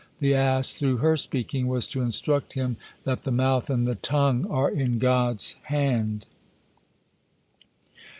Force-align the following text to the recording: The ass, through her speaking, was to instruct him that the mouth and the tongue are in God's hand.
The 0.17 0.33
ass, 0.33 0.73
through 0.73 0.97
her 0.97 1.15
speaking, 1.15 1.67
was 1.67 1.85
to 1.89 2.01
instruct 2.01 2.53
him 2.53 2.77
that 3.03 3.21
the 3.21 3.29
mouth 3.31 3.69
and 3.69 3.85
the 3.85 3.93
tongue 3.93 4.47
are 4.49 4.71
in 4.71 4.97
God's 4.97 5.57
hand. 5.67 6.25